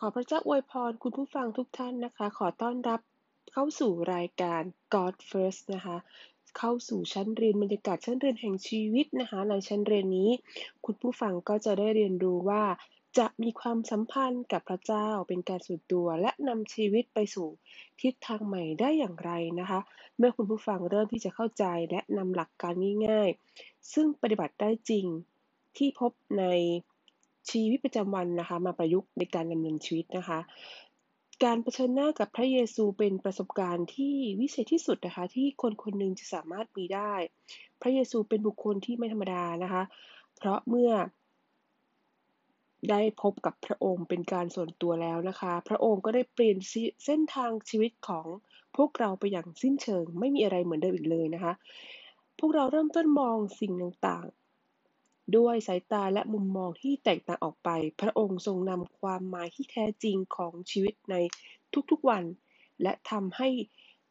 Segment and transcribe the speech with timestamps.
[0.00, 3.00] ขอพระเจ้าอวยพรคุณผู้ฟังทุกท่านนะคะ ขอต้อนรับ
[3.52, 4.62] เข้าสู่รายการ
[4.94, 5.96] God First นะคะ
[6.58, 10.30] เข้าสู่ชั้นเรียนบรรยากาศชั้นเรียนแห่งชีวิตนะคะในชั้นเรียนนี้
[10.84, 12.64] คุณผู้ฟังก็จะได้เรียนรู้ว่า
[13.18, 17.48] จะมีความสัมพันธ์กับพระเจ้าเป็นการส่วนตัวและนำชีวิตไปสู่
[18.00, 19.80] ทิศทางใหม่ได้อย่างไรนะคะ
[20.18, 22.74] เมื่อคุณผู้ฟังเริ่มที่จะเข้าใจและนำหลักการ
[23.06, 25.06] ง่าย ๆ ซึ่งปฏิบัติได้จริง
[25.76, 26.44] ที่พบใน
[27.50, 30.38] ชีวิตประจำวันนะคะ มาประยุกต์ในการดำเนินชีวิตนะคะ
[31.44, 37.12] การเผชิญหน้ากับพระเยซูเป็นประสบการณ์ที่วิเศษที่สุดนะคะ ที่คนคนหนึ่งจะสามารถมีได้
[37.82, 39.82] พระเยซูเป็นบุคคลที่ไม่ธรรมดานะคะ
[40.36, 40.92] เพราะเมื่อ
[42.90, 46.58] ได้พบกับพระองค์เป็นการส่วนตัวแล้วนะคะ พระองค์ก็ได้เปลี่ยน
[47.04, 48.26] เส้นทางชีวิตของ
[48.76, 51.52] พวกเราไปอย่างสิ้นเชิง ไม่มีอะไรเหมือนเดิมอีกเลยนะคะ
[52.38, 54.26] พวกเราเริ่มต้นมองสิ่งต่าง
[55.36, 57.70] ด้วยสายตาและมุมมองที่แตกต่างออกไป
[58.00, 61.14] พระองค์ทรงนำความหมายที่แท้จริงของชีวิตใน
[61.90, 62.24] ทุกๆวัน
[62.82, 63.48] และทำให้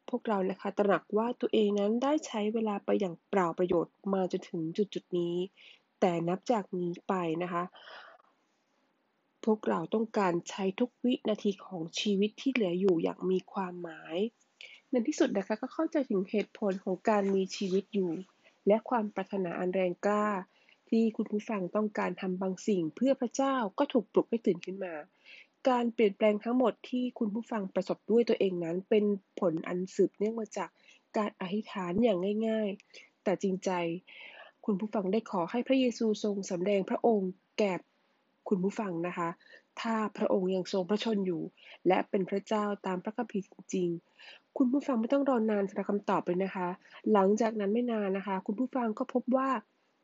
[0.09, 5.35] พวกเรานะคะตระหนักว่าตัวเองนั้นได้ใช้เวลาไปอย่างเปล่าประโยชน์มาจนถึงจุดๆนี้
[5.99, 7.63] แต่นับจากนี้ไปนะคะ
[9.45, 14.17] พวกเราต้องการใช้ทุกวินาทีของชีวิตที่เหลืออยู่อย่างมีความหมาย
[14.91, 18.11] ในที่สุดนะคะก็เข้าใจถึงเหตุผลของการมีชีวิตอยู่
[18.67, 20.25] และความปรารถนาอันแรงกล้า
[20.93, 24.93] ที่คุณผู้ฟังต้องการทำบางสิ่งเพื่อพระเจ้าก็ถูกปลุกให้ตื่นขึ้นมา
[25.69, 29.05] การเปลี่ยนแปลงทั้งหมดที่คุณผู้ฟังประสบด้วยตัวเองนั้น เป็น
[29.39, 30.69] ผลอันสืบเนื่องมาจาก
[31.17, 33.71] การอธิษฐานอย่างง่าย ๆ แต่จริงใจ
[34.65, 37.73] คุณผู้ฟังได้ขอให้พระเยซูทรงสำแดงพระองค์แก่
[38.49, 39.29] คุณผู้ฟังนะคะ
[39.81, 41.41] ถ้าพระองค์ยังทรงพระชนอยู่
[41.87, 43.89] และเป็นพระเจ้าตามพระคัมภีร์จริง
[44.57, 46.67] คุณผู้ฟังไม่ต้องรอนานสำหรับคำตอบเลยนะคะ
[47.11, 49.49] หลังจากนั้นไม่นานนะคะ คุณผู้ฟังก็พบว่า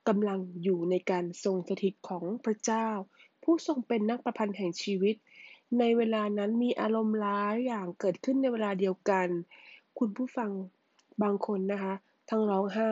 [0.10, 2.88] กำลังอยู่ในการทรงสถิตของพระเจ้า
[3.44, 5.16] ผู้ทรงเป็นนักประพันธ์แห่งชีวิต
[5.80, 9.28] ในเวลานั้นมีอารมณ์ร้ายอย่างเกิดขึ้นในเวลาเดียวกัน
[10.00, 10.52] คุณผู้ฟัง
[11.24, 11.94] บางคนนะคะ
[12.30, 12.92] ทั้งร้องไห้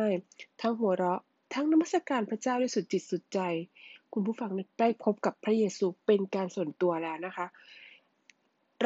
[0.62, 1.22] ทั้งหัวเราะ
[1.54, 3.40] ทั้งนมัสการพระเจ้าด้วยสุดจิตสุดใจ
[4.14, 7.46] คุณผู้ฟังได้พบกับพระเยซูเป็นการส่วนตัวแล้วนะคะ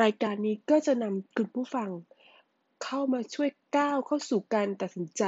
[0.01, 1.89] รายการนี้ก็จะนำคุณผู้ฟัง
[2.83, 5.23] เข้ามาช่วยก้าวเข้าสู่การตัดสินใจ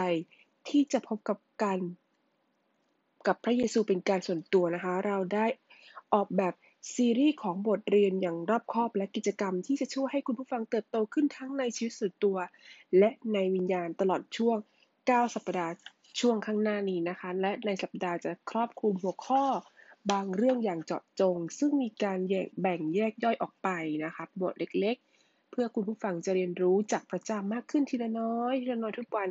[0.70, 1.80] ที่จะพบกับการ
[3.28, 5.46] กับพระเยซูเป็นการส่วนตัวนะคะ เราได้
[6.14, 6.54] ออกแบบ
[6.94, 12.38] ซีรีส์ของบทเรียนอย่างรอบคอบและกิจกรรมที่จะช่วยให้คุณผู้ฟังเติบโตขึ้นทั้งในชีวิตส่วนตัว
[12.98, 14.58] และในวิญญาณตลอดช่วง
[14.96, 15.74] 9 สัปดาห์
[16.20, 19.44] ช่วงข้างหน้านี้นะคะ และในสัปดาห์จะครอบคลุมหัวข้อ
[20.12, 23.70] บางเรื่องอย่างเจาะจง ซึ่งมีการแยกแบ่งแยกย่อยออกไป
[24.04, 24.98] นะคะบทเล็ก
[25.56, 29.28] เพื่อคุณผู้ฟังจะเรียนรู้จากประจำมากขึ้นทีละน้อยทีละน้อยทุกวัน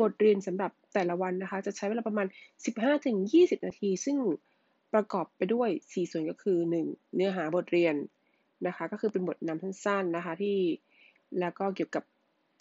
[0.00, 2.26] บทเรียนสำหรับแต่ละวันนะคะ จะใช้เวลาประมาณ
[2.96, 4.16] 15-20 นาที ซึ่ง
[4.94, 7.14] ประกอบไปด้วย 4 ส่วนก็คือ 1.
[7.14, 7.94] เนื้อหาบทเรียน
[8.66, 10.56] นะคะ ก็คือเป็นบทนำสั้นๆนะคะที่
[11.40, 12.04] แล้วก็เกี่ยวกับ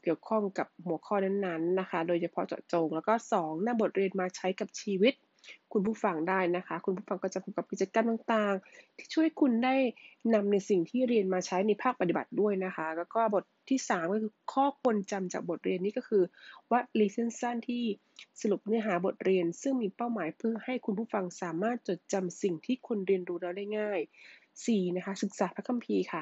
[0.03, 5.14] เกี่ยวข้องกับหัวข้อนั้นๆนะคะ โดยเฉพาะเจาะจง แล้วก็ 2นำบทเรียนมาใช้กับชีวิต
[5.73, 9.75] คุณผู้ฟังได้นะคะ คุณผู้ฟังก็จะพบกับกิจกรรมต่างๆ ที่ช่วยคุณได้
[10.33, 16.23] นำในสิ่งที่เรียนมาใช้ในภาคปฏิบัติด้วยนะคะ แล้วก็บทที่ 3 ก็คือข้อควรจำจากบทเรียนนี้ก็คือ
[16.72, 17.83] ว่ารีเซนสั้นที่
[18.41, 24.00] สรุปเนื้อหาบทเรียน ซึ่งมีเป้าหมายเพื่อให้คุณผู้ฟังสามารถจดจำสิ่งที่คุณเรียนรู้แล้วได้ง่าย
[24.47, 24.95] 4.
[24.95, 26.21] นะคะศึกษาพระคัมภีร์ค่ะ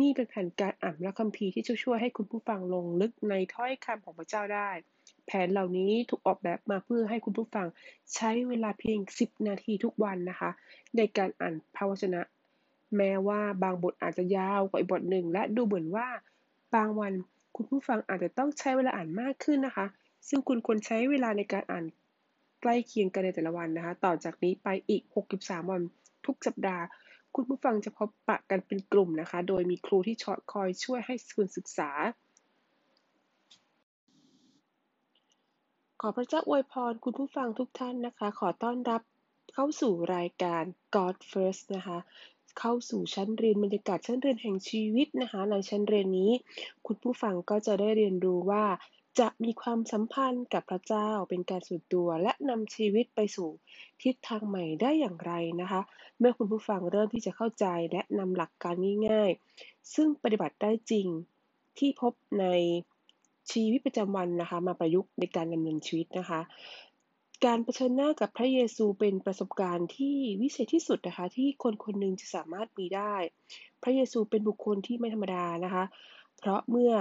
[0.00, 4.70] นี่เป็นแผนการอ่านพระคัมภีร์ที่จะช่วยให้คุณผู้ฟังลงลึกในถ้อยคำของพระเจ้าได้
[5.28, 7.66] แผนเหล่านี้ถูกออกแบบมาเพื่อให้คุณผู้ฟัง
[8.14, 10.50] ใช้เวลาเพียง 10 นาทีทุกวันนะคะ
[10.96, 12.22] ในการอ่านพระวจนะ
[12.96, 16.08] แม้ว่าบางบทอาจจะยาวกว่าอีกบทหนึ่ง และดูเหมือนว่า
[16.74, 17.12] บางวัน
[17.56, 19.86] คุณผู้ฟังอาจจะต้องใช้เวลาอ่านมากขึ้นนะคะ
[20.28, 21.84] ซึ่งคุณควรใช้เวลาในการอ่าน
[22.60, 25.02] ใกล้เคียงกันในแต่ละวันนะคะ ต่อจากนี้ไปอีก
[25.36, 25.82] 63 วัน
[26.26, 26.84] ทุกสัปดาห์
[27.34, 30.16] คุณผู้ฟังจะพบปะกันเป็นกลุ่มนะคะ โดยมีครูที่
[30.52, 31.90] คอยช่วยให้คุณศึกษา
[36.02, 39.02] ขอพระเจ้าอวยพรคุณผู้ฟังทุกท่านนะคะ ขอต้อนรับ
[39.54, 40.62] เข้าสู่รายการ
[40.94, 41.98] God First นะคะ
[42.58, 46.32] เข้าสู่ชั้นเรียนบรรยากาศชั้นเรียนแห่งชีวิตนะคะ ในชั้นเรียนนี้
[46.86, 48.64] คุณผู้ฟังก็จะได้เรียนรู้ว่า
[49.20, 53.48] จะมีความสัมพันธ์กับพระเจ้าเป็นการส่วนตัวและนำชีวิตไปสู่
[54.02, 55.80] ทิศทางใหม่ได้อย่างไรนะคะ
[56.18, 58.74] เมื่อคุณผู้ฟังเริ่มที่จะเข้าใจและนำหลักการ
[59.08, 59.30] ง่าย
[59.62, 61.06] ๆ ซึ่งปฏิบัติได้จริง
[61.78, 62.46] ที่พบใน
[63.52, 66.40] ชีวิตประจำวันนะคะ มาประยุกต์ในการดำเนินชีวิตนะคะ
[67.44, 73.14] การเผชิญหน้ากับพระเยซูเป็นประสบการณ์ที่วิเศษที่สุดนะคะ ที่คนคนหนึ่งจะสามารถมีได้
[73.82, 75.84] พระเยซูเป็นบุคคลที่ไม่ธรรมดานะคะ
[76.38, 76.92] เพราะเมื่อ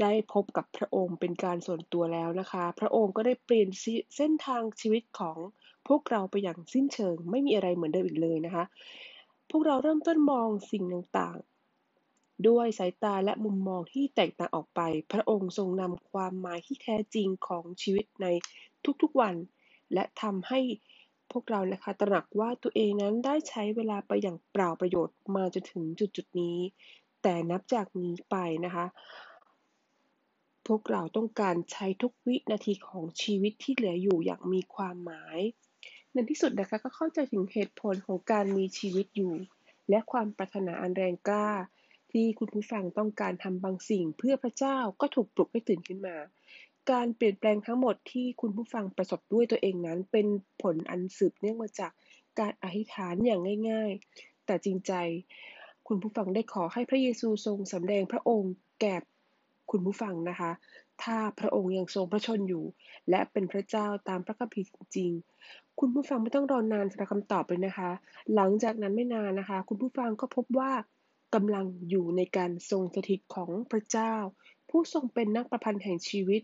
[0.00, 3.68] ได้พบกับพระองค์เป็นการส่วนตัวแล้วนะคะ พระองค์ก็ได้เปลี่ยน
[4.16, 5.38] เส้นทางชีวิตของ
[5.88, 8.64] พวกเราไปอย่างสิ้นเชิง ไม่มีอะไรเหมือนเดิมอีกเลยนะคะ
[9.50, 11.36] พวกเราเริ่มต้นมองสิ่งต่าง
[12.46, 14.80] ด้วยสายตาและมุมมองที่แตกต่างออกไป
[15.12, 18.26] พระองค์ทรงนำความหมายที่แท้จริงของชีวิตใน
[19.02, 19.34] ทุกๆวัน
[19.94, 20.60] และทำให้
[21.32, 26.58] พวกเรานะคะตระหนักว่าตัวเองนั้นได้ใช้เวลาไปอย่างเปล่าประโยชน์มาจนถึงจุดๆนี้
[27.22, 28.86] แต่นับจากนี้ไปนะคะ
[30.66, 35.38] พวกเราต้องการใช้ทุกวินาทีของชีวิตที่เหลืออยู่อย่างมีความหมาย
[36.12, 39.34] ในที่สุดนะคะก็เข้าใจถึงเหตุผลของการมีชีวิตอยู่
[39.90, 41.48] และความปรารถนาอันแรงกล้า
[42.12, 46.16] ที่คุณผู้ฟังต้องการทำบางสิ่งเพื่อพระเจ้าก็ถูกปลุกให้ตื่นขึ้นมา
[46.90, 50.26] การเปลี่ยนแปลงทั้งหมดที่คุณผู้ฟังประสบด้วยตัวเองนั้น เป็น
[50.62, 51.92] ผลอันสืบเนื่องมาจาก
[52.38, 53.40] การอธิษฐานอย่าง
[53.70, 54.92] ง่าย ๆ แต่จริงใจ
[55.88, 58.96] คุณผู้ฟังได้ขอให้พระเยซูทรงสำแดงพระองค์แก่
[59.70, 60.50] คุณผู้ฟังนะคะ
[61.02, 62.64] ถ้าพระองค์ยังทรงพระชนอยู่
[63.10, 67.90] และเป็นพระเจ้าตามพระคัมภีร์จริงๆ คุณผู้ฟังไม่ต้องรอนานสำหรับคำตอบเลยนะคะ
[68.34, 70.70] หลังจากนั้นไม่นานนะคะ คุณผู้ฟังก็พบว่า
[71.34, 74.14] กำลังอยู่ในการทรงสถิตของพระเจ้า
[74.68, 76.42] ผู้ทรงเป็นนักประพันธ์แห่งชีวิต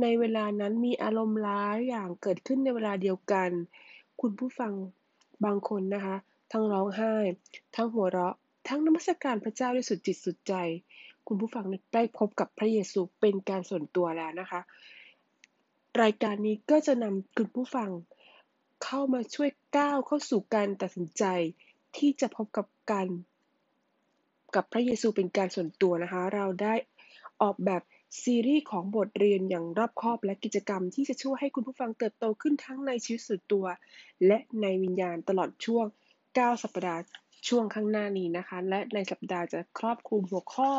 [0.00, 3.50] ในเวลานั้นมีอารมณ์ร้ายอย่างเกิดขึ้นในเวลาเดียวกัน
[4.20, 4.72] คุณผู้ฟัง
[5.44, 6.16] บางคนนะคะ
[6.52, 7.14] ทั้งร้องไห้
[7.76, 8.34] ทั้งหัวเราะ
[8.68, 10.54] ทั้งนมัสการพระเจ้าด้วยสุดจิตสุดใจ
[11.26, 14.60] คุณผู้ฟังได้พบกับพระเยซูเป็นการส่วนตัวแล้วนะคะ
[16.02, 17.90] รายการนี้ก็จะนำคุณผู้ฟัง
[18.84, 21.24] เข้ามาช่วยก้าวเข้าสู่การตัดสินใจ
[21.96, 23.08] ที่จะพบกับการ
[24.54, 26.74] กับพระเยซูเป็นการส่วนตัวนะคะ เราได้
[27.42, 27.82] ออกแบบ
[28.22, 33.66] ซีรีส์ของบทเรียนอย่างรอบคอบและกิจกรรมที่จะช่วยให้คุณผู้ฟังเติบโตขึ้นทั้งในชีวิตส่วนตัว
[34.26, 35.86] และในวิญญาณตลอดช่วง
[36.24, 37.00] 9 สัปดาห์
[37.48, 40.72] ช่วงข้างหน้านี้นะคะ และในสัปดาห์จะครอบคลุมหัวข้อ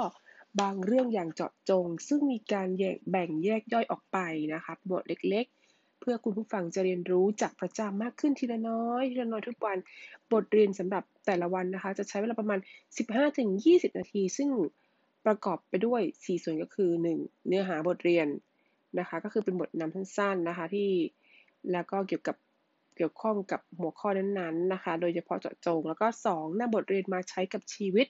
[0.59, 4.17] บางเรื่องอย่างเจาะจง ซึ่งมีการแยกแบ่งแยกย่อยออกไป
[4.53, 9.77] นะคะบทเล็กๆ เพื่อคุณผู้ฟังจะเรียนรู้จากพระเจ้ามากขึ้นทีละน้อยทีละน้อยทุกวัน
[10.31, 12.59] บทเรียนสำหรับ แต่ละวันนะคะ จะใช้เวลาประมาณ
[13.27, 14.49] 15-20 นาที ซึ่ง
[15.25, 16.89] ประกอบไปด้วย 4 ส่วนก็คือ
[17.19, 17.47] 1.
[17.47, 18.27] เนื้อหาบทเรียน
[18.99, 20.89] นะคะ ก็คือเป็นบทนำสั้นๆนะคะที่
[21.71, 22.35] แล้วก็เกี่ยวกับ
[22.95, 28.07] เกี่ยวข้องกับหัวข้อนั้นๆนะคะ โดยเฉพาะเจาะจง แล้วก็2นำบทเรียนมาใช้กับชีวิต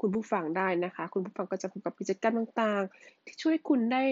[0.00, 4.04] คุณผู้ฟังได้นะคะ คุณผู้ฟังก็จะพบกับกิจกรรมต่างๆ ที่ช่วยคุณได้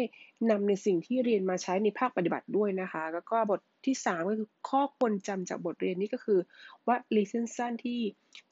[0.51, 6.41] นำในสิ่งที่เรียนมาใช้ในภาคปฏิบัติด้วยนะคะ แล้วก็บทที่ 3 ก็คือข้อควรจำจากบทเรียนนี้ก็คือ
[6.87, 8.01] ว่ารีเซนสั้นที่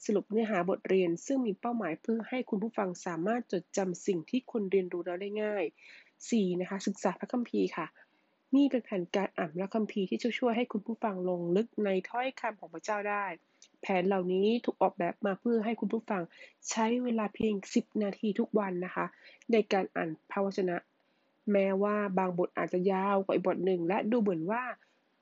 [0.07, 5.65] สรุปเนื้อหาบทเรียน ซึ่งมีเป้าหมายเพื่อให้คุณผู้ฟังสามารถจดจำสิ่งที่คุณเรียนรู้แล้วได้ง่าย
[6.11, 6.61] 4.
[6.61, 7.87] นะคะศึกษาพระคัมภีร์ค่ะ
[8.57, 13.27] นี่เป็นแผนการอ่านพระคัมภีร์ที่ช่วยให้คุณผู้ฟังลงลึกในถ้อยคำของพระเจ้าได้
[13.81, 16.23] แผนเหล่านี้ถูกออกแบบมาเพื่อให้คุณผู้ฟัง
[16.71, 19.07] ใช้เวลาเพียง 10 นาทีทุกวันนะคะ
[19.53, 20.77] ในการอ่านพระวจนะ
[21.53, 24.63] แม้ว่าบางบทอาจจะยาวกว่าอีกบทหนึ่ง และดูเหมือนว่า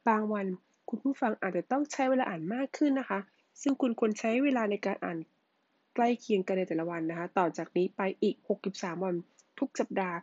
[0.08, 0.46] บางวัน
[0.88, 3.20] คุณผู้ฟังอาจจะต้องใช้เวลาอ่านมากขึ้นนะคะ
[3.62, 5.18] ซึ่งคุณควรใช้เวลาในการอ่าน
[5.94, 8.36] ใกล้เคียงกันในแต่ละวันนะคะ ต่อจากนี้ไปอีก
[8.70, 9.14] 63 วัน
[9.58, 10.16] ทุกสัปดาห์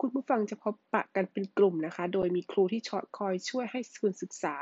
[0.00, 4.54] คุณผู้ฟังจะพบปะกันเป็นกลุ่มนะคะ โดยมีครูที่ชอตคอยช่วยให้คุณศึกษา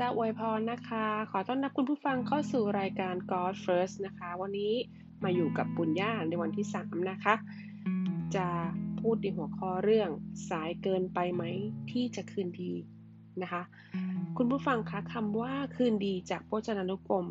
[0.00, 4.74] จ้าอวยพรนะคะ ขอต้อนรับคุณผู้ฟังเข้าสู่รายการ God First นะคะ วันนี้
[5.24, 7.34] มาอยู่กับปุญญาในวันที่ 3 นะคะ
[8.36, 8.48] จะ
[9.00, 10.10] พูดในหัวข้อเรื่อง
[10.48, 11.42] สายเกินไปไหม
[11.90, 12.72] ที่จะคืนดี
[13.42, 13.62] นะคะ
[14.36, 17.26] คุณผู้ฟังคะคำว่าคืนดีจากพจนานุกรม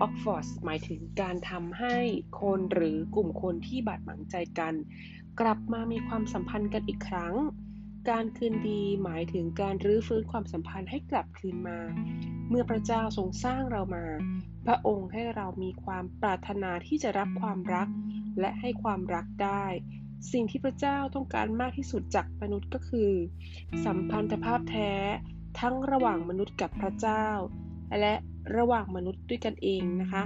[0.00, 1.96] ออกฟอร์ดหมายถึงการทำให้
[2.40, 4.74] คนหรือกลุ่มคนที่บาดหมางใจกัน
[5.40, 7.34] กลับมามีความสัมพันธ์กันอีกครั้ง
[8.10, 11.78] การคืนดีหมายถึงการรื้อฟื้นความสัมพันธ์ให้กลับคืนมา
[12.48, 14.06] เมื่อพระเจ้าทรงสร้างเรามา
[14.66, 17.88] พระองค์ให้เรามีความปรารถนาที่จะรับความรัก
[18.40, 19.64] และให้ความรักได้
[20.32, 23.12] สิ่งที่พระเจ้าต้องการมากที่สุดจากมนุษย์ก็คือ
[23.84, 24.92] สัมพันธภาพแท้
[25.60, 27.26] ทั้งระหว่างมนุษย์กับพระเจ้า
[28.00, 28.14] และ
[28.56, 30.22] ระหว่างมนุษย์ด้วยกันเองนะคะ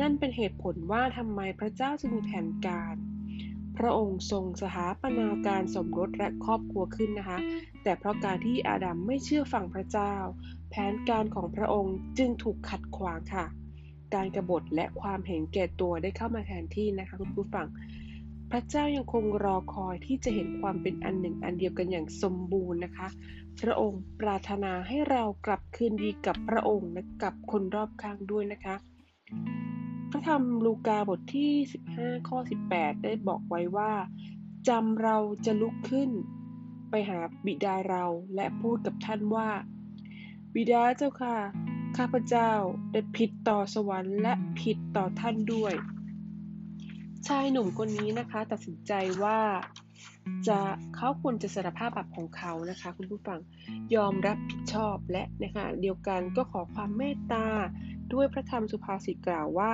[0.00, 2.94] นั่นเป็นเหตุผลว่าทำไมพระเจ้าจึงมีแผนการ
[3.78, 7.38] พระองค์ทรงสถาปนาการสมรสและครอบครัวขึ้นนะคะ
[7.82, 10.14] แต่เพราะการที่อาดัมไม่เชื่อฟังพระเจ้า
[10.70, 13.46] แผนการของพระองค์จึงถูกขัดขวางค่ะ
[14.14, 17.66] การกรบฏและความเห็นแก่ตัวได้เข้ามาแทนที่นะคะคุณผู้ฟัง
[18.50, 23.08] พระเจ้ายังคงรอคอยที่จะเห็นความเป็นอันหนึ่งอันเดียวกันอย่างสมบูรณ์นะคะ
[23.60, 28.76] พระองค์ปรารถนาให้เรากลับคืนดีกับพระองค์และกับคนรอบข้างด้วยนะคะ
[30.10, 31.52] พระธรรมลูกาบทที่
[31.90, 32.38] 15 ข้อ
[32.70, 33.92] 18 ได้บอกไว้ว่า
[34.68, 36.10] จำเราจะลุกขึ้น
[36.90, 39.48] ไปหาบิดาเราและพูดกับท่านว่า
[40.54, 41.36] บิดาเจ้าค่ะ
[41.96, 42.50] ข้าพเจ้า
[42.92, 45.74] ได้ผิดต่อสวรรค์และผิดต่อท่านด้วย
[47.26, 48.92] ชายหนุ่มคนนี้นะคะตัดสินใจ
[49.24, 49.40] ว่า
[50.48, 50.58] จะ
[50.96, 53.40] เขาควรจะสารภาพบาปของเขานะคะ คุณผู้ฟัง
[53.94, 57.46] ยอมรับผิดชอบและนะคะเดียวกันก็ขอความเมตตา
[58.12, 59.72] ด้วยพระธรรมสุภาษิตกล่าวว่า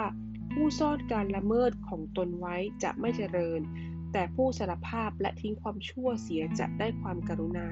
[0.52, 3.60] ผู้ซ่อนการละเมิดของตนไว้จะไม่เจริญ
[4.12, 7.66] แต่ผู้สารภาพและทิ้งความชั่วเสียจะได้ความกรุณา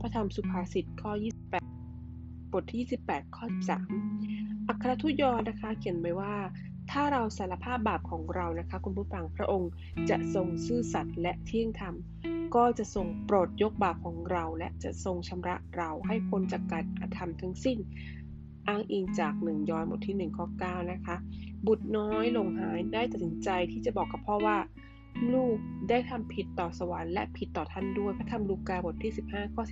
[0.00, 1.12] พระธรรมสุภาษิตข้อ
[1.82, 3.46] 28 บทที่ 28 ข้อ
[4.08, 6.36] 3อัครทูตยอนะคะเขียนไว้ว่า
[6.90, 9.70] ถ้าเราสารภาพบาปของเรานะคะคุณผู้ฟังพระองค์
[10.10, 11.94] จะทรงซื่อสัตย์และเที่ยงธรรม
[12.54, 17.78] ก็จะทรงโปรดยกบาปของเรา และจะทรงชำระเราให้พ้นจากการกระทำทั้งสิ้น
[18.68, 21.16] อ้างอิงจากหนึ่งยอนบทที่1ข้อ9นะคะ
[21.66, 24.58] บุตรน้อยหลงหายได้ตัดสินใจที่จะบอกกับพ่อว่า
[25.32, 25.56] ลูก
[25.88, 29.62] ได้ทำผิดต่อสวรรค์และผิดต่อท่านด้วยพระธรรมลูกาบทที่ 15ข้อ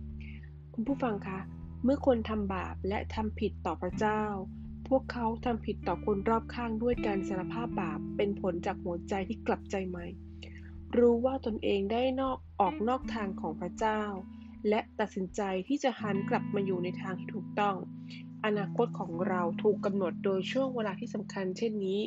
[0.00, 1.38] 18 คุณผู้ฟังคะ
[1.84, 4.22] เมื่อคนทำบาปและทำผิดต่อพระเจ้า
[4.88, 10.06] พวกเขาทำผิดต่อคนรอบข้างด้วยการสารภาพบาปเป็นผลจากหัวใจที่กลับใจใหม่
[10.98, 14.02] รู้ว่าตนเองได้นอกออกนอกทางของพระเจ้า
[14.68, 17.76] และตัดสินใจที่จะหันกลับมาอยู่ในทางที่ถูกต้อง
[18.44, 22.00] อนาคตของเราถูกกำหนดโดยช่วงเวลาที่สำคัญ เช่นนี้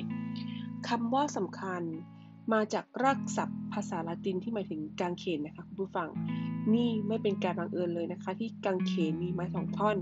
[0.88, 1.82] คำว่าสำคัญ
[2.54, 6.10] มาจากรากศัพท์ภาษาละตินที่หมายถึงกางเขนนะคะคุณผู้ฟัง
[6.74, 9.98] นี่ไม่เป็นการบังเอิญเลยนะคะ ที่กางเขนมีไม้สองท่อน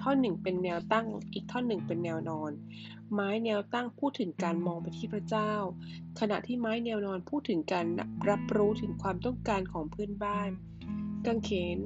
[0.00, 2.50] ท่อนหนึ่งเป็นแนวตั้งอีกท่อนหนึ่งเป็นแนวนอน
[3.12, 5.52] ไม้แนวตั้งพูดถึงการมองไปที่พระเจ้า
[6.20, 7.86] ขณะที่ไม้แนวนอนพูดถึงการ
[8.28, 10.50] รับรู้ถึงความต้องการของเพื่อนบ้าน
[11.26, 11.78] กางเขน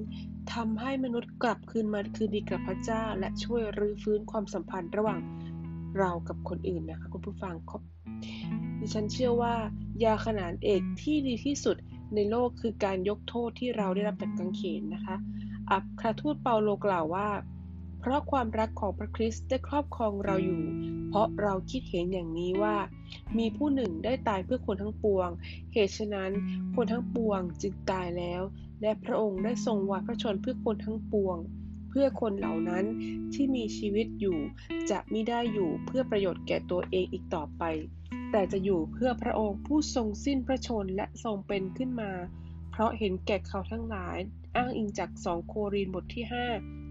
[0.52, 5.20] ทำให้มนุษย์กลับคืนมาคืนดีกับพระเจ้า และช่วยรื้อฟื้นความสัมพันธ์ระหว่าง
[5.98, 7.54] เรากับคนอื่นนะคะคุณผู้ฟัง
[8.80, 9.54] ดิฉันเชื่อว่า
[10.04, 11.76] ยาขนานเอกที่ดีที่สุด
[12.14, 15.16] ในโลกคือการยกโทษที่เราได้รับจากกังเขนนะคะ
[15.70, 17.28] อัครทูตเปาโลกล่าวว่า
[18.08, 20.62] ราะความรักของพระคริสต์ได้ครอบครองเราอยู่
[21.08, 22.76] เพราะเราคิดเห็นอย่างนี้ว่า
[23.38, 25.28] มีผู้หนึ่งได้ตายเพื่อคนทั้งปวง
[25.72, 26.32] เหตุฉะนั้น
[26.74, 28.42] คนทั้งปวงจึงตายแล้ว
[28.82, 31.36] และพระองค์ได้ทรงวางพระชนเพื่อคนทั้งปวง
[31.88, 32.84] เพื่อคนเหล่านั้น
[33.34, 34.38] ที่มีชีวิตอยู่
[34.90, 37.62] จะไม่ได้อยู่เพื่อประโยชน์แก่ตัวเองอีกต่อไป
[38.32, 42.12] แต่จะอยู่เพื่อพระองค์ผู้ทรงสิ้นพระชนและทรงเป็นขึ้นมา
[42.70, 44.16] เพราะเห็นแก่เขาทั้งหลาย
[44.56, 46.85] อ้างอิงจาก 2 โครินบทที่ 5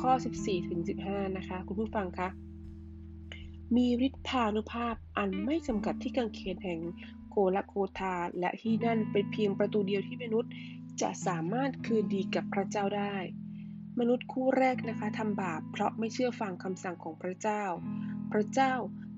[0.00, 2.28] ข้อ 14ถึง15 นะคะ คุณผู้ฟังคะ
[3.76, 6.80] มีฤทธานุภาพอันไม่จำกัดที่กังเขนแห่ง
[7.30, 10.52] โกลโคทาและที่นั่นเป็นเพียงประตูเดียวที่มนุษย์
[11.00, 13.16] จะสามารถคืนดีกับพระเจ้าได้
[13.98, 17.62] มนุษย์คู่แรกนะคะทำบาปเพราะไม่เชื่อฟังคำสั่งของพระเจ้า
[18.32, 18.72] พระเจ้า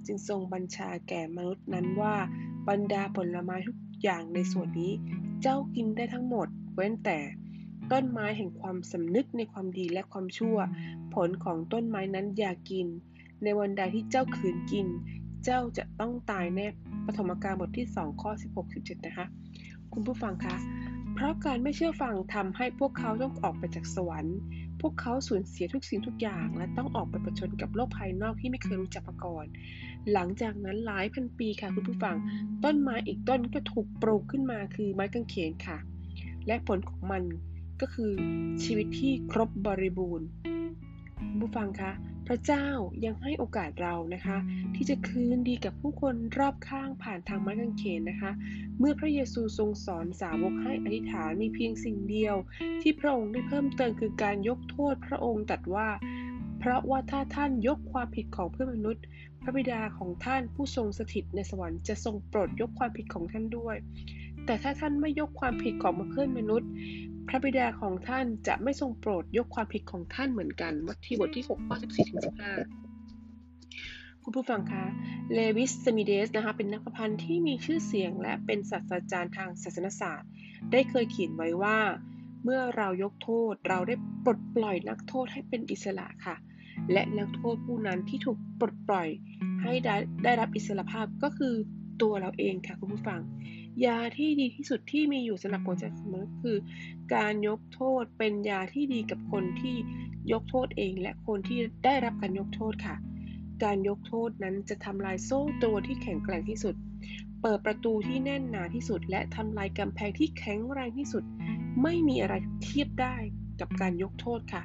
[0.06, 2.16] จึงทรงบัญชาแก่มนุษย์นั้นว่า
[2.68, 4.92] บรรดาผลไม้ทุกอย่างในส่วนนี้
[5.42, 7.18] เจ้ากินได้ทั้งหมด เว้นแต่
[7.92, 10.56] ต้นไม้แห่งความสำนึกในความดีและความชั่ว
[11.14, 12.86] ผลของต้นไม้นั้นอย่ากิน
[13.42, 14.86] ในวันใดที่เจ้าขืนกิน
[15.44, 16.66] เจ้าจะต้องตายแน่
[17.06, 19.26] ปฐมกาลบทที่ 2 ข้อ 16 17 นะคะ
[19.92, 20.56] คุณผู้ฟังคะ
[21.14, 24.38] เพราะการไม่เชื่อฟังทำให้พวกเขาต้องออกไปจากสวรรค์
[24.80, 29.46] พวกเขาสูญเสียทุกสิ่งทุกอย่าง และต้องออกไปประชนกับโลกภายนอกที่ไม่เคยรู้จักมาก่อน
[30.12, 32.16] หลังจากนั้นหลายพันปีค่ะคุณผู้ฟัง
[32.64, 35.78] ต้นไม้อีกต้นก็ถูกปลูกขึ้นมาคือไม้กางเขนค่ะ
[36.46, 37.22] และผลของมัน
[37.80, 38.12] ก็คือ
[38.64, 40.28] ชีวิตที่ครบบริบูรณ์
[41.38, 41.92] ผู้ฟังคะ
[42.26, 42.66] พระเจ้า
[43.04, 44.36] ยังให้โอกาสเรานะคะ
[44.74, 48.30] ที่จะคืนดีกับผู้คนรอบข้างผ่านทางไม้กางเขนนะคะ
[48.78, 52.36] เมื่อพระเยซูทรงสอนสาวกให้อธิษฐานมีเพียงสิ่งเดียว
[52.82, 55.88] ที่พระองค์ได้เพิ่มเติมคือการยกโทษพระองค์ตัดว่า
[56.58, 59.04] เพราะว่าถ้าท่านยกความผิดของเพื่อนมนุษย์
[59.42, 63.76] พระบิดาของท่านผู้ทรงสถิตในสวรรค์จะทรงโปรดยกความผิดของท่านด้วย
[64.50, 66.70] แต่ถ้าท่านไม่ยกความผิดของเพื่อนมนุษย์
[67.28, 72.20] พระบิดาของท่านจะไม่ทรงโปรดยกความผิดของท่านเหมือนกันมัทธิวบทที่6ข้อ14ถึง
[73.06, 74.84] 15 คุณผู้ฟังคะ
[75.34, 80.28] เลวิส สมิเดสนะคะ เป็นนักประพันธ์ที่มีชื่อเสียงและเป็นศาสตราจารย์ทางศาสนศาสตร์
[80.72, 81.78] ได้เคยเขียนไว้ว่า
[82.44, 86.36] เมื่อเรายกโทษเราได้ปลดปล่อยนักโทษให้เป็นอิสระค่ะ
[86.92, 89.08] และนักโทษผู้นั้นที่ถูกปลดปล่อย
[89.62, 91.54] ให้ได้ได้รับอิสรภาพก็คือ
[92.02, 93.20] ตัวเราเองค่ะคุณผู้ฟัง
[93.86, 96.56] ยาที่ดีที่สุดที่มีอยู่สำหรับหัวใจของมนุษย์คือ
[97.14, 99.76] การยกโทษเป็นยาที่ดีกับคนที่
[100.32, 102.96] ยกโทษเอง และคนที่ได้รับการยกโทษค่ะ
[103.64, 106.74] การยกโทษนั้นจะทำลายโซ่ตัวที่แข็งแกร่งที่สุด
[107.42, 111.24] เปิดประตูที่แน่นหนาที่สุด และทำลายกำแพงที่แข็งแรงที่สุด
[111.82, 113.16] ไม่มีอะไรเทียบได้
[113.60, 114.62] กับการยกโทษค่ะ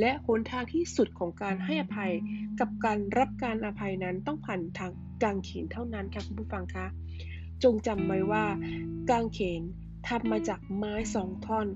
[0.00, 2.12] และหนทางที่สุดของการให้อภัย
[2.60, 6.86] กับการรับการอภัยนั้นต้องผ่านทางกางเขนเท่านั้นค่ะคุณผู้ฟังคะ
[7.64, 8.44] จงจำไว้ว่า
[9.10, 9.62] กางเขน
[10.08, 11.66] ทำมาจากไม้สองท่อน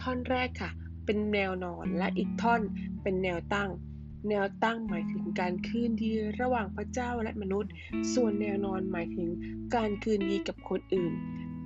[0.00, 0.70] ท่อนแรกค่ะ
[1.04, 2.60] เป็นแนวนอนและอีกท่อน
[3.02, 3.70] เป็นแนวตั้ง
[4.28, 6.10] แนวตั้งหมายถึงการคืนดี
[6.40, 7.72] ระหว่างพระเจ้าและมนุษย์
[8.14, 9.28] ส่วนแนวนอนหมายถึง
[9.74, 11.12] การคืนดีกับคนอื่น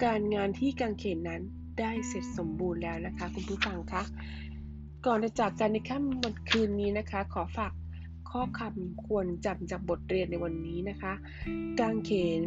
[0.04, 1.42] การงานที่กางเขนนั้น
[1.80, 4.02] ได้เสร็จสมบูรณ์แล้วนะคะ คุณผู้ฟังคะ
[5.06, 7.73] ก่อนจะจากกันในค่ำวันคืนนี้นะคะ ขอฝาก
[8.30, 11.12] ข้อคำควรจำจากบทเรียนในวันนี้นะคะ
[11.80, 12.42] กางเขน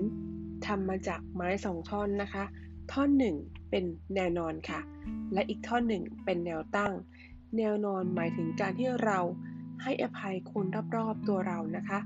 [0.67, 2.43] ทำมาจากไม้สองท่อนนะคะ
[2.91, 3.35] ท่อนหนึ่ง
[3.69, 3.83] เป็น
[4.15, 4.79] แนวนอนค่ะ
[5.33, 6.93] และอีกท่อนหนึ่งเป็นแนวตั้ง
[7.57, 9.19] แนวนอนหมายถึงการที่เรา
[9.83, 10.65] ให้อภัยคน
[10.95, 11.99] รอบๆตัวเรานะคะ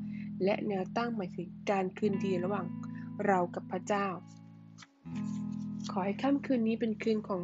[0.43, 2.65] และแนวตั้งหมายถึงการคืนดีระหว่าง
[3.27, 4.07] เรากับพระเจ้า
[5.91, 7.41] ขอให้ค่ำคืนนี้เป็นคืนของ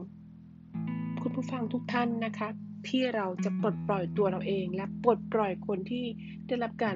[1.22, 2.50] คุณผู้ฟังทุกท่านนะคะ
[2.90, 6.06] ที่เราจะปลดปล่อยตัวเราเองและปลดปล่อยคนที่
[6.48, 6.96] ได้รับการ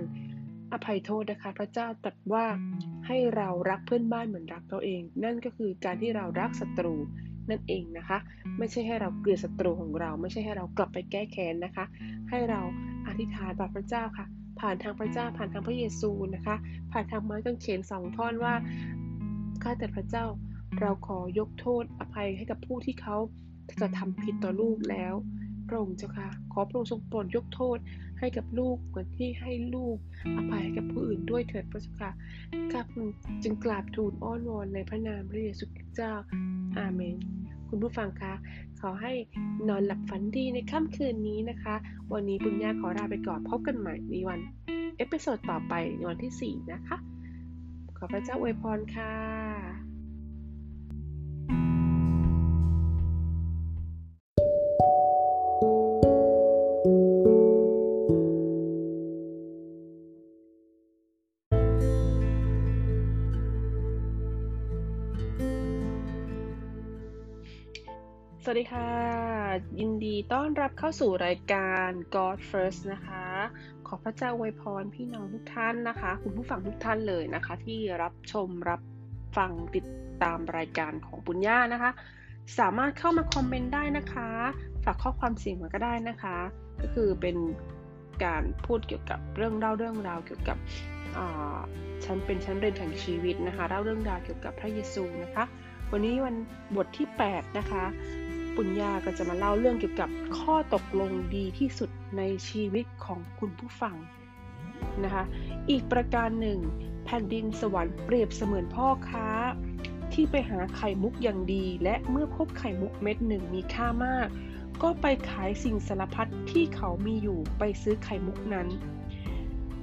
[0.76, 2.46] อภัยโทษนะคะ พระเจ้าตรัสว่า
[3.08, 6.96] ให้เรารักเพื่อนบ้านเหมือนรักตัวเอง นั่นก็คือการที่เรารักศัตรู
[7.50, 8.18] นั่นเองนะคะ
[8.58, 11.86] ไม่ใช่ให้เราเกลียดศัตรูของเรา ไม่ใช่ให้เรากลับไปแก้แค้นนะคะ
[12.30, 12.62] ให้เรา
[13.08, 14.26] อธิษฐานต่อพระเจ้าค่ะ
[14.60, 16.56] ผ่านทางพระเจ้า ผ่านทางพระเยซูนะคะ
[16.92, 18.54] ผ่านทางไม้กางเขนสองท่อนว่า
[19.64, 20.26] ข้าแต่พระเจ้า
[20.80, 23.18] เราขอยกโทษอภัยให้กับผู้ที่เขา
[23.82, 25.14] จะทำผิดต่อลูกแล้ว
[25.68, 27.78] พระองค์เจ้าค่ะขอพระองค์ทรงโปรดยกโทษ
[28.20, 29.98] ให้กับลูกเหมือนที่ให้ลูก
[30.36, 32.12] อภัยให้กับผู้อื่นด้วยเถิดพระเจ้าค่ะ
[32.72, 33.08] ข้าพระองค์
[33.44, 36.14] จึงกราบทูลอ้อนวอนในพระนามพระเยซูคริสต์เจ้า
[36.78, 37.16] อาเมน
[37.70, 38.34] คุณผู้ฟังคะ
[38.82, 39.14] ขอให้
[39.70, 41.76] นอนหลับฝันดีในค่ำคืนนี้นะคะ
[42.14, 44.40] วันนี้ปุญญาขอลาไปก่อนพบกันใหม่ในวัน
[44.98, 46.98] episode ต่อไปในวันที่ 4 นะคะ
[47.98, 49.85] ขอพระเจ้าอวยพรค่ะ
[68.56, 68.94] วัสดีค่ะ
[69.80, 73.26] ยินดีต้อนรับเข้าสู่รายการ God First นะคะ
[73.88, 78.82] ขอพระเจ้าอวยพรพี่น้องทุกท่านนะคะ คุณผู้ฟังทุกท่านเลยนะคะ ที่รับชมรับ
[79.38, 79.86] ฟังติด
[80.24, 81.92] ตามรายการของปุญญานะคะ
[82.60, 84.30] สามารถเข้ามาคอมเมนต์ได้นะคะ
[84.84, 86.38] ฝากข้อความเสียงมาก็ได้นะคะ
[86.82, 87.38] ก็คือเป็น
[88.24, 90.58] การพูดเกี่ยวกับเรื่องเล่าเรื่องราวเกี่ยวกับ
[92.06, 95.46] ฉันเป็นชั้นเรียนแห่งชีวิตนะคะเล่าเรื่องราวเกี่ยวกับพระเยซูนะคะ
[95.92, 96.36] วันนี้วัน
[96.76, 97.84] บทที่ 8 นะคะ
[98.58, 103.96] ปุญญาก็จะมาเล่าเรื่องเกี่ยวกับข้อตกลงดีที่สุดในชีวิตของคุณผู้ฟัง
[105.04, 105.24] นะคะ
[105.70, 106.60] อีกประการหนึ่ง
[107.06, 109.28] แผ่นดินสวรรค์เปรียบเสมือนพ่อค้า
[110.14, 114.28] ที่ไปหาไข่มุกอย่างดี และเมื่อพบไข่มุกเม็ดหนึ่งมีค่ามาก
[114.84, 118.68] ก็ไปขายสิ่งสารพัดที่เขามีอยู่ไปซื้อไข่มุกนั้น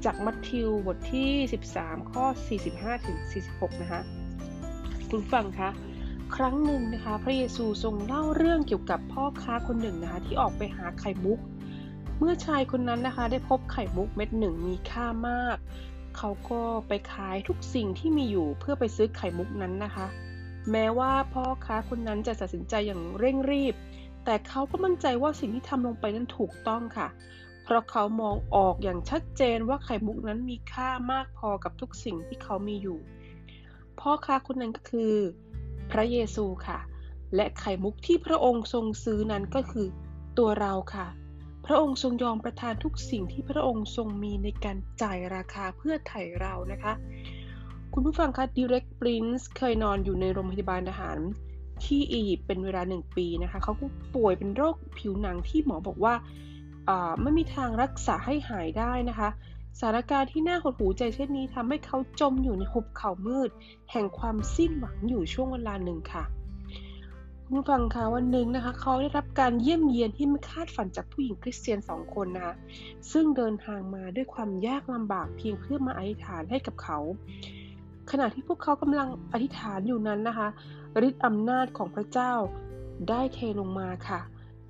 [0.04, 1.30] จากมัทธิวบทที่
[1.72, 2.24] 13 ข้อ
[3.04, 4.00] 45-46 นะคะ
[5.11, 5.70] คุณฟังคะ
[6.37, 11.38] ครั้งหนึ่งนะคะ พระเยซูทรงเล่าเรื่องเกี่ยวกับพ่อค้าคนหนึ่งนะคะที่ออกไปหาไข่มุก
[12.18, 15.57] เมื่อชายคนนั้นนะคะได้พบไข่มุกเม็ดหนึ่งมีค่ามาก
[16.16, 20.07] เขาก็ไปขายทุกสิ่งที่มีอยู่เพื่อไปซื้อไข่มุกนั้นนะคะ
[20.71, 23.75] แม้ว่าพ่อค้าคนนั้นจะตัดสินใจอย่างเร่งรีบ
[24.25, 27.09] แต่เขาก็มั่นใจว่าสิ่งที่ทำลงไปนั้นถูกต้องค่ะ
[27.62, 32.99] เพราะเขามองออกอย่างชัดเจนว่าไข่มุกนั้นมีค่ามากพอกับทุกสิ่งที่เขามีอยู่
[34.01, 35.14] พ่อค้าคนนั้นก็คือ
[35.92, 36.78] พระเยซูค่ะ
[37.37, 39.87] และไข่มุกที่พระองค์ทรงซื้อนั้นก็คือ
[40.38, 41.07] ตัวเราค่ะ
[41.66, 46.92] พระองค์ทรงยอมประทานทุกสิ่งที่พระองค์ทรงมีในการจ่ายราคาเพื่อไถ่เรานะคะ
[47.92, 51.18] คุณผู้ฟังคะดิเรกปรินซ์เคยนอนอยู่ในโรงพยาบาลทหาร
[51.85, 56.14] ที่อียิปต์เป็นเวลาหนึ่งปีนะคะ เขาก็ป่วยเป็นโรคผิวหนังที่หมอบอกว่า
[57.22, 59.28] ไม่มีทางรักษาให้หายได้นะคะ
[59.78, 63.50] สถานการณ์ที่น่าหดหูใจเช่นนี้ทำให้เขาจมอยู่ในหุบเขามืด
[63.90, 66.24] แห่งความสิ้นหวังอยู่ช่วงเวลาหนึ่งค่ะ
[67.44, 72.54] คุณฟังคะวันหนึ่งนะคะเขาได้รับการเยี่ยมเยียนที่ไม่คาดฝันจากผู้หญิงคริสเตียนสองคนนะคะ
[73.12, 76.98] ซึ่งเดินทางมาด้วยความยากลำบากเพียงเพื่อมาอธิษฐานให้กับเขา
[78.11, 80.48] ขณะที่พวกเขากำลังอธิษฐานอยู่นั้นนะคะ
[81.08, 82.32] ฤทธิ์อำนาจของพระเจ้า
[83.08, 84.20] ได้เทลงมาค่ะ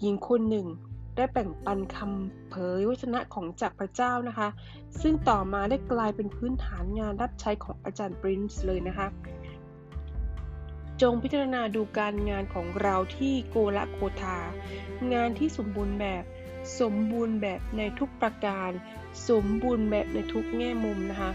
[0.00, 0.66] หญิงคนหนึ่ง
[1.16, 4.48] ได้แบ่งปันคำเผยวจนะของจากพระเจ้านะคะ
[5.00, 9.08] ซึ่งต่อมาได้กลายเป็นพื้นฐานงานรับใช้ของอาจารย์ปรินซ์เลยนะคะ
[11.02, 14.38] จงพิจารณาดูการงานของเราที่โกละโคทา
[15.12, 16.24] งานที่สมบูรณ์แบบ
[16.80, 18.70] สมบูรณ์แบบในทุกประการ
[19.28, 21.32] สมบูรณ์แบบในทุกแง่มุมนะคะ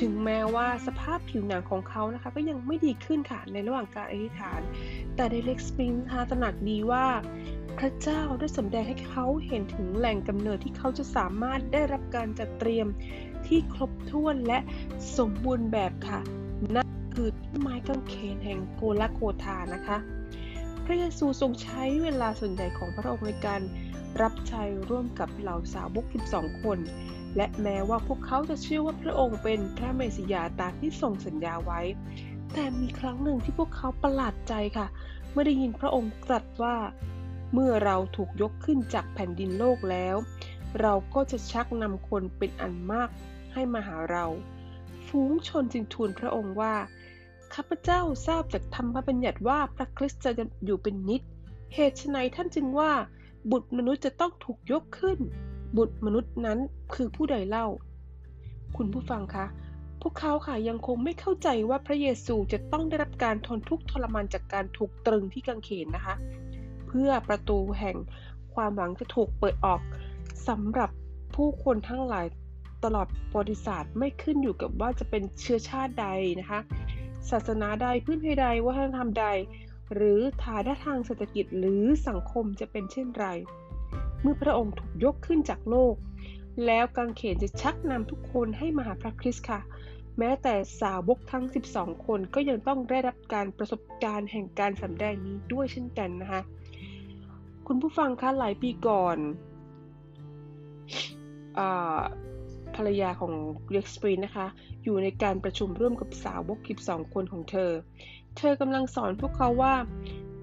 [0.00, 4.60] ถึงแม้ว่าสภาพผิวหนังของเขานะคะ ก็ยังไม่ดีขึ้นค่ะในระหว่างการอธิษฐาน
[5.16, 7.06] แต่เดเล็กสปริงนะคะตระหนักดีว่า
[7.78, 12.86] พระเจ้าได้สำแดงให้เขาเห็นถึงแหล่งกำเนิดที่เขาจะสามารถได้รับการจัดเตรียม
[13.46, 14.58] ที่ครบถ้วนและ
[15.18, 16.20] สมบูรณ์แบบค่ะ
[16.74, 19.98] นั่นคือต้นไม้กางเขนแห่งโกลโคทานะคะ
[20.84, 23.60] พระเยซูทรงใช้เวลาส่วนใหญ่ของพระองค์ในการ
[24.22, 26.78] รับใช้ร่วมกับเหล่าสาวก 12 คน
[27.36, 31.80] และแม้ว่าพวกเขาจะเชื่อว่าพระองค์เป็นพระเมสสิยาตามที่ทรงสัญญาไว้
[32.52, 34.86] แต่มีครั้งหนึ่งที่พวกเขาประหลาดใจค่ะ
[35.30, 36.76] เมื่อได้ยินพระองค์ตรัสว่า
[37.56, 40.16] เมื่อเราถูกยกขึ้นจากแผ่นดินโลกแล้ว
[40.80, 43.10] เราก็จะชักนำคนเป็นอันมาก
[43.52, 44.24] ให้มาหาเรา
[45.06, 46.74] ฟูงชนจึงทูลพระองค์ว่า
[47.54, 50.30] ข้าพเจ้าทราบจากธรรมบัญญัติว่าพระคริสต์จะ
[50.64, 51.22] อยู่เป็นนิจ
[51.74, 52.92] เหตุไฉนท่านจึงว่า
[53.50, 55.18] บุตรมนุษย์จะต้องถูกยกขึ้น
[55.76, 56.58] บุตรมนุษย์นั้น
[56.94, 57.66] คือผู้ใดเล่า
[58.76, 59.46] คุณผู้ฟังคะ
[60.00, 66.14] พวกเขาค่ะยังคงไม่เข้าใจว่าพระเยซูจะต้องได้รับการทนทุกข์ทรมานจากการถูกตรึงที่กางเขนนะคะ
[66.94, 67.96] พื่อประตูแห่ง
[68.54, 69.80] ความหวังจะถูกเปิดออก
[70.48, 70.90] สำหรับ
[71.34, 72.26] ผู้คนทั้งหลาย
[72.84, 76.06] ตลอดประวัติศาสตร์ไม่ขึ้นอยู่กับว่าจะเป็นเชื้อชาติใด
[76.40, 76.60] นะคะ
[77.30, 79.26] ศาสนาใดพื้นเพใดวัฒนธรรมใด
[79.94, 83.26] หรือฐานะทางเศรษฐกิจหรือสังคมจะเป็นเช่นไร
[84.20, 85.94] เมื่อพระองค์ถูกยกขึ้นจากโลก
[86.66, 89.60] แล้วกางเขนจะชักนำทุกคนให้มาหาพระคริสต์ค่ะ
[90.18, 91.44] แม้แต่สาวกทั้ง
[91.76, 96.40] 12 คนก็ยังต้องได้รับการประสบการณ์แห่งการสำแดงนี้ด้วยเช่นกันนะคะ
[97.68, 99.18] คุณผู้ฟังคะหลายปีก่อน
[102.74, 103.32] ภรรยาของ
[103.70, 104.46] เล็กสปรีนนะคะ
[104.84, 107.70] อยู่ในการประชุมร่วมกับสาวกคลิปสองคนของเธอ
[108.36, 109.74] เธอกำลังสอนพวกเขาว่า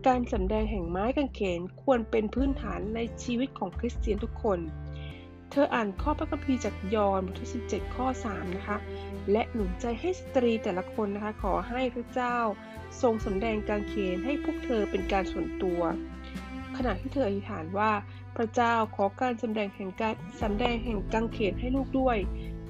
[0.08, 4.60] การสำแดงแห่งไม้กางเขนควรเป็นพื้นฐานในชีวิตของคริสเตียนทุกคน
[5.52, 8.78] เธออ่านข้อพระคัมภีร์จากยอห์นบทที่ 17 ข้อ 3 นะคะ
[9.32, 12.38] และหนุนใจให้สตรีแต่ละคนนะคะ ขอให้พระเจ้า
[13.02, 15.82] ทรงสำแดงกางเขนให้พวกเธอเป็นการส่วนตัว
[16.78, 17.92] ขณะที่เธออธิษฐานว่า
[18.36, 22.18] พระเจ้าขอการสำแดงแห่งการสำแดงแห่งกังเขนให้ลูกด้วย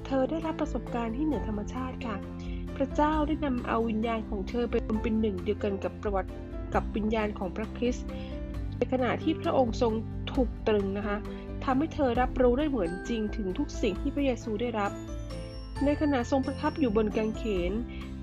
[0.06, 2.16] เธอได้รับประสบการณ์ที่เหนือธรรมชาติค่ะ
[2.76, 6.32] พระเจ้าได้นำเอาวิญญาณของเธอไปรวมเป็นหนึ่งเดียวกันกับประวัติ
[6.74, 8.08] กับวิญญาณของพระคริสต์
[8.78, 9.94] ในขณะที่พระองค์ทรง
[10.34, 11.18] ถูกตรึงนะคะ
[11.64, 14.92] ทำให้เธอรับรู้ได้เหมือนจริงถึงทุกสิ่งที่พระเยซูได้รับ
[15.86, 17.72] ในขณะทรงประทับอยู่บนกางเขน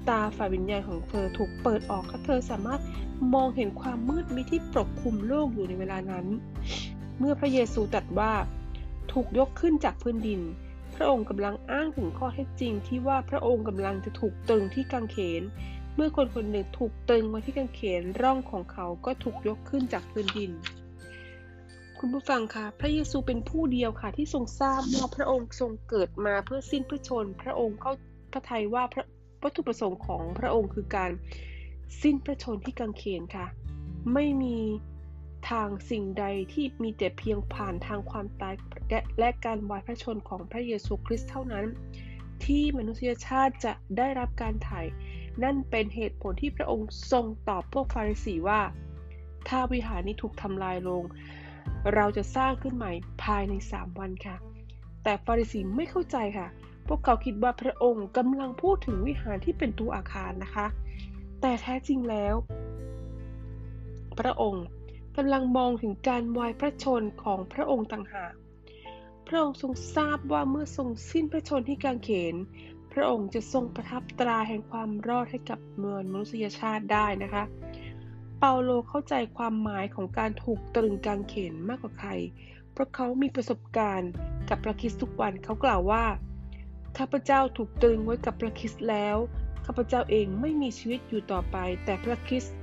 [0.08, 2.80] ตาฝ่ายวิญญาณของเธอถูกเปิดออกและเธอสามารถ
[3.35, 6.26] มองเห็นความมืดมิดที่ปกคลุมโลกอยู่ในเวลานั้น
[7.18, 8.33] เมื่อพระเยซูตรัสว่า
[9.12, 10.40] ถูกยกขึ้นจากพื้นดิน
[10.94, 15.42] พระองค์กำลังอ้างถึงข้อเท็จจริงที่ว่าพระองค์กำลังจะถูกตรึงที่กางเขน
[15.94, 20.50] เมื่อคนคนหนึ่งถูกตรึงไว้ที่กางเขนร่องของเขาก็ถูกยกขึ้นจากพื้นดิน
[21.98, 27.92] คุณผู้ฟังคะพระเยซูเป็นผู้เดียวค่ะที่ทรงทราบว่าพระองค์ทรงเกิดมาเพื่อสิ้นพระชน พระองค์เข้า
[28.33, 29.04] พระทัยว่าพระ
[29.42, 31.11] วัตถุประสงค์ของพระองค์คือการ
[32.03, 33.46] สิ้นพระชนที่กางเขนค่ะ
[34.14, 34.59] ไม่มี
[35.51, 38.55] ทางสิ่งใดที่มีแต่เพียงผ่านทางความตาย
[39.18, 41.66] และการวายพระชนของพระเยซูคริสต์เท่านั้น
[42.44, 44.81] ที่มนุษยชาติจะได้รับการไถ่
[45.42, 48.61] นั่นเป็นเหตุผลที่พระองค์ทรงตอบพวกฟาริสีว่า
[49.48, 51.03] ถ้าวิหารนี้ถูกทำลายลง
[51.94, 52.92] เราจะสร้างขึ้นใหม่
[53.24, 54.37] ภายในสามวันค่ะ
[55.03, 56.48] แต่ฟาริสีไม่เข้าใจค่ะ
[56.87, 60.66] พวกเขาคิดว่าพระองค์กำลังพูดถึงวิหารที่เป็นตัวอาคารนะคะ
[61.40, 62.35] แต่แท้จริงแล้ว
[64.18, 64.66] พระองค์
[65.16, 68.35] กำลังมองถึงการวายพระชนของพระองค์ต่างหาก
[69.27, 72.35] พระองค์ทรงทราบว่าเมื่อทรงสิ้นพระชนที่กางเขน
[72.92, 77.44] พระองค์จะทรงประทับตราแห่งความรอดให้กับเมืองมนุษยชาติได้นะคะ
[78.38, 82.11] เปาโลเข้าใจความหมายของการถูกตรึงกางเขนมากกว่าใคร
[82.72, 84.11] เพราะเขามีประสบการณ์
[84.48, 86.05] กับพระคริสต์ทุกวันเขากล่าวว่า
[86.98, 89.16] ข้าพเจ้าถูกตรึงไว้กับพระคริสต์แล้ว
[89.70, 92.57] ข้าพเจ้าเองไม่มีชีวิตอยู่ต่อไป แต่พระคริสต์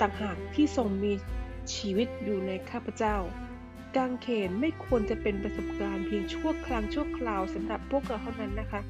[0.00, 1.12] ต่างหากที่ทรงมี
[1.74, 3.16] ชีวิตอยู่ในข้าพเจ้า
[3.96, 8.80] กางเขนไม่ควรจะเป็นประสบการณ์เพียงชั่วครั้งชั่วคราวสำหรับพวกเราเท่านั้นนะคะ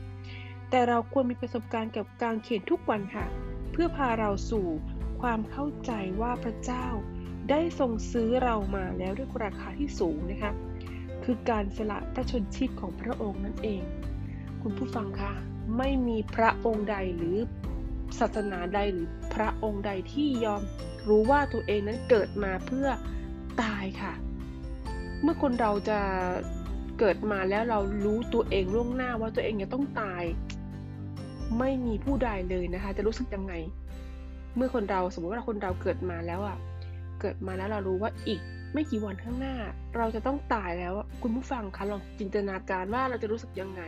[0.71, 3.27] แต่เราควรมีประสบการณ์กับกางเขนทุกวันค่ะ
[3.73, 4.67] เพื่อพาเราสู่
[5.21, 6.87] ความเข้าใจว่าพระเจ้า
[7.51, 10.53] ได้ทรงซื้อเรามาแล้วด้วยราคาที่สูงนะคะ
[11.25, 13.83] คือการสละพระชนชีพของพระองค์นั่นเอง
[14.63, 15.33] คุณผู้ฟังคะ
[15.77, 17.37] ไม่มีพระองค์ใดหรือ
[18.19, 20.63] ศาสนาใดหรือพระองค์ใดที่ยอม
[21.09, 22.89] รู้ว่าตัวเองนั้นเกิดมาเพื่อ
[23.63, 24.13] ตายค่ะ
[25.23, 26.01] เมื่อคนเราจะ
[26.99, 30.23] เกิดมาแล้วเรารู้ตัวเองล่วงหน้าว่าตัวเองจะต้องตาย
[31.59, 33.55] ไม่มีผู้ใดเลยนะคะ จะรู้สึกยังไง
[34.57, 36.59] เมื่อคนเราสมมติว่าคนเราเกิดมาแล้วอะ
[37.21, 38.41] เกิดมาแล้วเรารู้ว่าอีก
[38.75, 39.55] ไม่กี่วันข้างหน้า
[39.97, 43.83] เราจะต้องตายแล้วคุณผู้ฟังคะลองจินตนาการว่าเราจะรู้สึกยังไง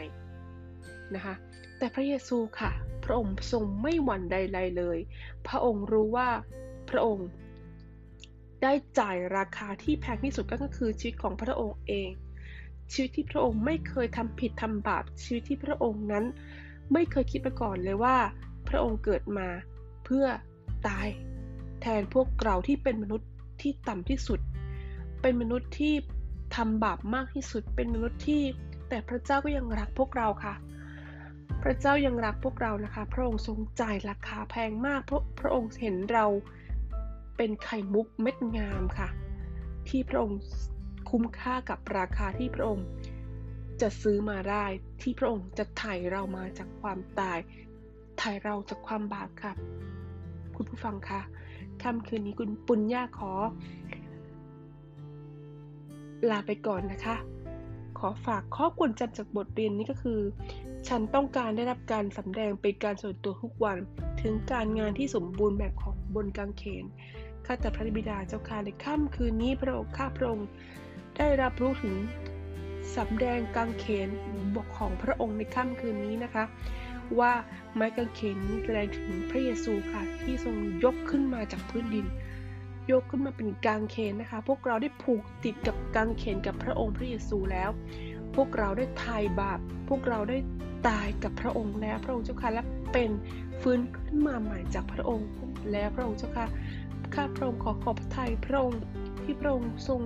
[1.14, 1.34] นะคะ
[1.80, 2.72] แต่พระเยซูค่ะ
[3.04, 4.98] พระองค์ทรงไม่หวั่นใดๆเลย
[5.46, 6.28] พระองค์รู้ว่า
[6.90, 7.28] พระองค์
[8.62, 12.10] ได้จ่ายราคาที่แพงที่สุดก็คือชีวิตของพระองค์เอง
[12.92, 16.24] ชีวิตที่พระองค์ไม่เคยทำผิดทำบาปชีวิตที่พระองค์นั้น
[16.92, 18.16] ไม่เคยคิดมาก่อนเลยว่า
[18.68, 19.48] พระองค์เกิดมา
[20.04, 20.26] เพื่อ
[20.86, 21.08] ตาย
[21.80, 23.28] แทนพวกเราที่เป็นมนุษย์
[23.62, 24.40] ที่ต่ำที่สุด
[25.22, 25.94] เป็นมนุษย์ที่
[26.56, 28.42] ทำบาปมากที่สุด เป็นมนุษย์ที่
[28.88, 30.54] แต่พระเจ้าก็ยังรักพวกเราค่ะ
[31.62, 36.26] พระเจ้ายังรักพวกเรานะคะ พระองค์ทรงจ่ายราคาแพงมากเพราะพระองค์เห็นเรา
[37.36, 39.08] เป็นไข่มุกเม็ดงามค่ะ
[39.88, 40.38] ที่พระองค์
[41.10, 42.86] คุ้มค่ากับราคาที่พระองค์
[43.80, 44.64] จะซื้อมาได้
[45.02, 47.38] ที่พระองค์จะไถ่เรามาจากความตาย
[48.18, 49.56] ไถ่เราจากความบาปครับ
[50.56, 51.20] คุณผู้ฟังคะ
[51.82, 53.32] ค่ำคืนนี้คุณปุญญาขอ
[56.30, 57.16] ลาไปก่อนนะคะ
[57.98, 60.20] ขอฝากข้อควรจำจากบทเรียนนี้ก็คือ
[60.88, 63.78] ฉันต้องการได้รับการสำแดงเป็นการส่วนตัวทุกวัน
[64.22, 66.84] ถึงการงานที่สมบูรณ์แบบของบนกางเขน
[67.46, 70.48] ข้าแต่พระบิดาเจ้าค่ะในค่ำคืนนี้พระองค์ข้าพระองค์
[71.16, 71.94] ได้รับรู้ถึง
[72.96, 74.08] สำแดงกางเขน
[74.54, 76.44] บอกของพระองค์ในค่ำคืนนี้นะคะ
[77.18, 77.32] ว่า
[77.74, 82.06] ไม้กางเขนนี้แสดงถึงพระเยซูค่ะที่ทรงยกขึ้นมาจากพื้นดิน
[82.90, 87.70] ยกขึ้นมาเป็นกางเขนนะคะ พวกเราได้ผูกติดกับกางเขนกับพระองค์พระเยซูแล้ว
[88.34, 90.38] พวกเราได้ทายบาป พวกเราได้
[90.88, 92.62] ตายกับพระองค์แล้วพระองค์เจ้าค่ะและ
[92.92, 93.10] เป็น
[93.60, 95.28] ฟื้นขึ้นมาใหม่จากพระองค์
[95.72, 96.46] แล้วพระองค์เจ้าค่ะ
[97.14, 98.82] ข้าพระองค์ขอขอบพระทัยพระองค์
[99.22, 100.00] ที่พระองค์ทรง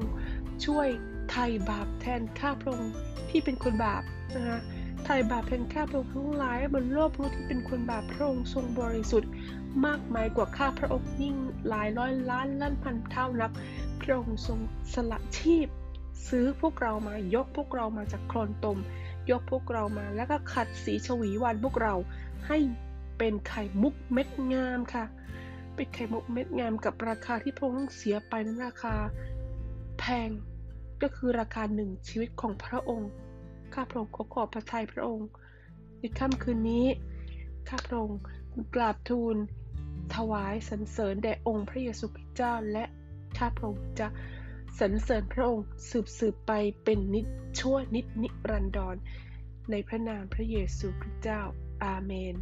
[0.66, 0.88] ช่วย
[1.30, 2.92] ไถ่บาปแทนข้าพระองค์
[3.30, 4.02] ที่เป็นคนบาป
[4.36, 4.58] นะคะ
[5.04, 9.30] ไถ่บาปแทนข้าพระองค์ทั้งหลายบนโลกรู้ที่เป็นคนบาปพระองค์ทรงบริสุทธิ์
[9.86, 11.36] มากมายกว่าข้าพระองค์ยิ่ง
[11.68, 13.50] หลายร้อยล้านล้านพันเท่านับ
[14.00, 14.58] พระองค์ทรง
[14.94, 15.68] สละชีพ
[16.28, 18.78] ซื้อพวกเรามายกพวกเรามาจากโคลนตม
[19.30, 21.94] ยกพวกเรามา แล้วก็ขัดสีชวีวันพวกเรา
[22.46, 22.58] ให้
[23.18, 25.04] เป็นไข่มุกเม็ดงามค่ะ
[25.74, 28.94] เป็นไข่มุกเม็ดงามกับราคาที่พระองค์ต้องเสียไปนั้นราคา
[29.98, 30.30] แพง
[31.02, 33.10] ก็คือราคาหนึ่งชีวิตของพระองค์
[33.74, 35.28] ข้าพระองค์ขอขอบพระทัยพระองค์
[35.98, 36.86] ในค่ำคืนนี้
[37.68, 38.20] ข้าพระองค์
[38.74, 39.36] กราบทูล
[40.14, 42.84] ถวายสรรเสริญแด่องค์พระเยซูคริสต์เจ้าและ
[43.38, 44.06] ข้าพระองค์จะ
[44.78, 46.52] สรรเสริญพระองค์สืบสืบไป
[46.84, 47.26] เป็นนิจ
[47.58, 48.96] ชั่วนิจนิรันดร
[49.70, 51.40] ในพระนามพระเยซูคริสต์เจ้า
[51.84, 52.34] อาเมน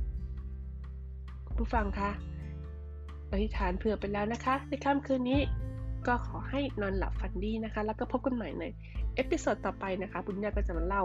[1.57, 2.11] ผู้ฟังคะ
[3.31, 5.41] อธิษฐานเผื่อไปแล้วนะคะ ในค่ำคืนนี้
[6.07, 8.65] ก็ขอให้นอนหลับฝันดีนะคะ แล้วก็พบกันใหม่ใน
[9.15, 11.05] episode ต่อไปนะคะบุญญาก็จะมาเล่า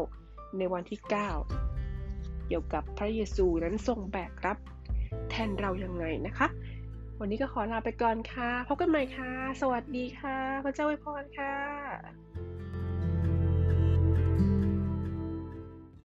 [0.58, 4.58] ในวันที่ 9 เกี่ยวกับพระเยซูนั้นทรงแบกรับ
[5.30, 6.48] แทนเรายังไงนะคะ
[7.20, 12.27] วันนี้ก็ขอลาไปก่อนค่ะ พบกันใหม่ค่ะ สวัสดีค่ะ พระเจ้าอวยพรค่ะ